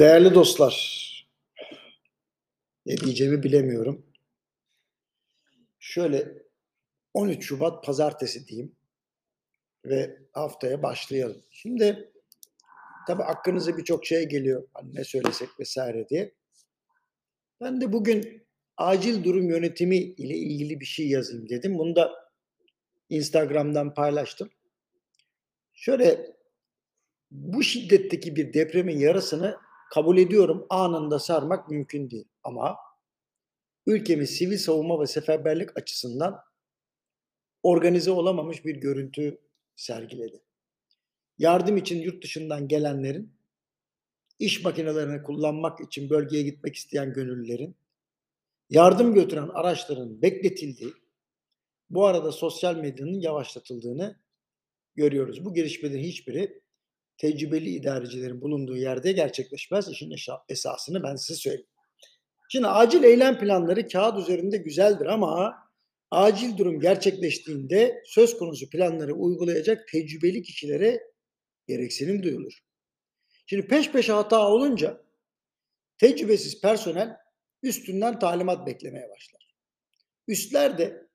[0.00, 0.74] Değerli dostlar,
[2.86, 4.06] ne diyeceğimi bilemiyorum.
[5.78, 6.42] Şöyle
[7.14, 8.76] 13 Şubat pazartesi diyeyim
[9.84, 11.42] ve haftaya başlayalım.
[11.50, 12.12] Şimdi
[13.06, 14.68] tabii aklınıza birçok şey geliyor.
[14.74, 16.34] Hani ne söylesek vesaire diye.
[17.60, 18.46] Ben de bugün
[18.76, 21.78] acil durum yönetimi ile ilgili bir şey yazayım dedim.
[21.78, 22.30] Bunu da
[23.08, 24.50] Instagram'dan paylaştım.
[25.74, 26.36] Şöyle
[27.30, 32.28] bu şiddetteki bir depremin yarısını kabul ediyorum anında sarmak mümkün değil.
[32.42, 32.76] Ama
[33.86, 36.40] ülkemiz sivil savunma ve seferberlik açısından
[37.62, 39.38] organize olamamış bir görüntü
[39.76, 40.42] sergiledi.
[41.38, 43.32] Yardım için yurt dışından gelenlerin,
[44.38, 47.76] iş makinelerini kullanmak için bölgeye gitmek isteyen gönüllülerin,
[48.70, 50.92] yardım götüren araçların bekletildiği,
[51.90, 54.20] bu arada sosyal medyanın yavaşlatıldığını
[54.94, 55.44] görüyoruz.
[55.44, 56.62] Bu gelişmelerin hiçbiri
[57.20, 59.88] tecrübeli idarecilerin bulunduğu yerde gerçekleşmez.
[59.88, 60.14] İşin
[60.48, 61.66] esasını ben size söyleyeyim.
[62.52, 65.54] Şimdi acil eylem planları kağıt üzerinde güzeldir ama
[66.10, 71.00] acil durum gerçekleştiğinde söz konusu planları uygulayacak tecrübeli kişilere
[71.68, 72.52] gereksinim duyulur.
[73.46, 75.02] Şimdi peş peşe hata olunca
[75.98, 77.16] tecrübesiz personel
[77.62, 79.54] üstünden talimat beklemeye başlar.
[80.28, 81.06] Üstler de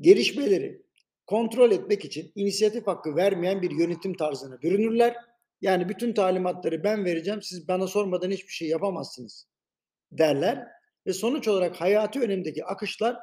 [0.00, 0.82] gelişmeleri
[1.26, 5.31] kontrol etmek için inisiyatif hakkı vermeyen bir yönetim tarzına bürünürler
[5.62, 7.42] yani bütün talimatları ben vereceğim.
[7.42, 9.48] Siz bana sormadan hiçbir şey yapamazsınız
[10.12, 10.66] derler.
[11.06, 13.16] Ve sonuç olarak hayati önemdeki akışlar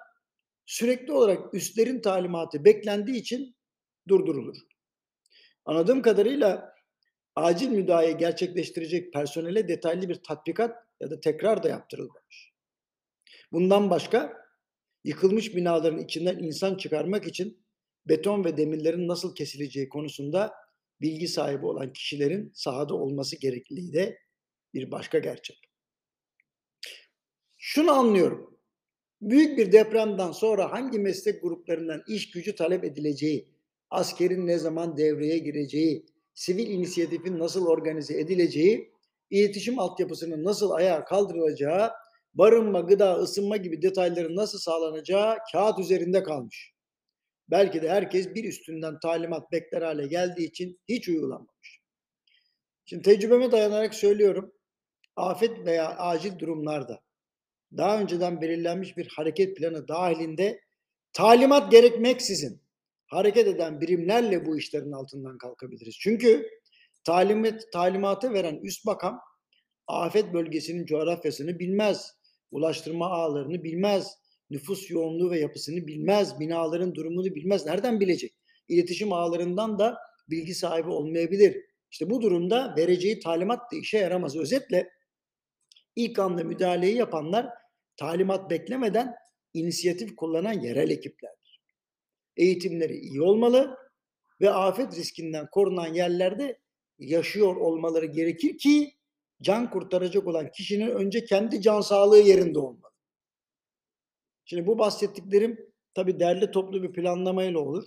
[0.66, 3.56] sürekli olarak üstlerin talimatı beklendiği için
[4.08, 4.58] durdurulur.
[5.66, 6.76] Anladığım kadarıyla
[7.36, 12.54] acil müdahale gerçekleştirecek personele detaylı bir tatbikat ya da tekrar da yaptırılmamış.
[13.52, 14.34] Bundan başka
[15.04, 17.66] yıkılmış binaların içinden insan çıkarmak için
[18.06, 20.54] beton ve demirlerin nasıl kesileceği konusunda
[21.02, 24.20] bilgi sahibi olan kişilerin sahada olması gerekliliği de
[24.74, 25.70] bir başka gerçek.
[27.58, 28.60] Şunu anlıyorum.
[29.22, 33.48] Büyük bir depremden sonra hangi meslek gruplarından iş gücü talep edileceği,
[33.90, 38.94] askerin ne zaman devreye gireceği, sivil inisiyatifin nasıl organize edileceği,
[39.30, 41.92] iletişim altyapısının nasıl ayağa kaldırılacağı,
[42.34, 46.74] barınma, gıda, ısınma gibi detayların nasıl sağlanacağı kağıt üzerinde kalmış.
[47.52, 51.80] Belki de herkes bir üstünden talimat bekler hale geldiği için hiç uygulanmamış.
[52.86, 54.54] Şimdi tecrübeme dayanarak söylüyorum.
[55.16, 57.04] Afet veya acil durumlarda
[57.78, 60.62] daha önceden belirlenmiş bir hareket planı dahilinde
[61.14, 62.62] talimat gerekmeksizin
[63.08, 65.96] hareket eden birimlerle bu işlerin altından kalkabiliriz.
[66.00, 66.50] Çünkü
[67.04, 69.20] talimat, talimatı veren üst makam
[69.88, 72.12] afet bölgesinin coğrafyasını bilmez,
[72.52, 74.18] ulaştırma ağlarını bilmez,
[74.50, 77.66] nüfus yoğunluğu ve yapısını bilmez, binaların durumunu bilmez.
[77.66, 78.34] Nereden bilecek?
[78.68, 79.98] İletişim ağlarından da
[80.30, 81.58] bilgi sahibi olmayabilir.
[81.92, 84.38] İşte bu durumda vereceği talimat da işe yaramaz.
[84.38, 84.90] Özetle
[85.96, 87.50] ilk anda müdahaleyi yapanlar
[87.98, 89.16] talimat beklemeden
[89.54, 91.62] inisiyatif kullanan yerel ekiplerdir.
[92.38, 93.78] Eğitimleri iyi olmalı
[94.42, 96.60] ve afet riskinden korunan yerlerde
[97.00, 98.94] yaşıyor olmaları gerekir ki
[99.42, 102.89] can kurtaracak olan kişinin önce kendi can sağlığı yerinde olmalı.
[104.50, 107.84] Şimdi bu bahsettiklerim tabii derli toplu bir planlamayla olur.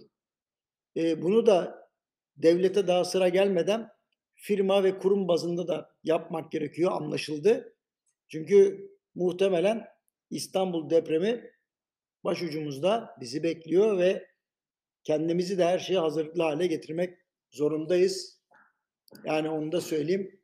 [0.97, 1.89] E, bunu da
[2.37, 3.89] devlete daha sıra gelmeden
[4.35, 7.77] firma ve kurum bazında da yapmak gerekiyor anlaşıldı.
[8.29, 9.89] Çünkü muhtemelen
[10.31, 11.51] İstanbul depremi
[12.25, 14.27] başucumuzda bizi bekliyor ve
[15.05, 17.19] kendimizi de her şeye hazırlıklı hale getirmek
[17.51, 18.43] zorundayız.
[19.25, 20.41] Yani onu da söyleyeyim.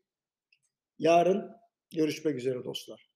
[0.99, 1.51] Yarın
[1.95, 3.08] görüşmek üzere dostlar.